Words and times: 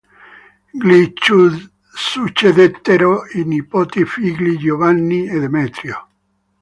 Gli 0.71 1.13
succedettero 1.93 3.25
i 3.33 3.43
nipoti 3.43 4.03
figli 4.03 4.57
Giovanni 4.57 5.27
e 5.27 5.39
Demetrio. 5.39 6.07